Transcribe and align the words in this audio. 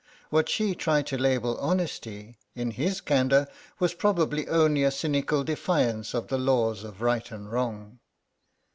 What 0.31 0.49
she 0.49 0.73
tried 0.73 1.05
to 1.05 1.17
label 1.19 1.59
honesty 1.59 2.35
in 2.55 2.71
his 2.71 3.01
candour 3.01 3.47
was 3.77 3.93
probably 3.93 4.47
only 4.47 4.83
a 4.83 4.89
cynical 4.89 5.43
defiance 5.43 6.15
of 6.15 6.27
the 6.27 6.39
laws 6.39 6.83
of 6.83 7.03
right 7.03 7.29
and 7.29 7.51
wrong. 7.51 7.99